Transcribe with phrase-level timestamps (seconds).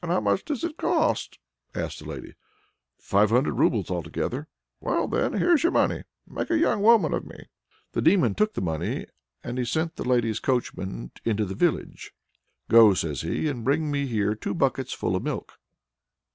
[0.00, 1.38] "And how much does it cost?"
[1.74, 2.32] asked the lady.
[2.98, 4.48] "Five hundred roubles altogether."
[4.80, 7.48] "Well, then, there's your money; make a young woman of me."
[7.92, 9.04] The Demon took the money;
[9.44, 12.14] then he sent the lady's coachman into the village.
[12.70, 15.58] "Go," says he, "and bring me here two buckets full of milk."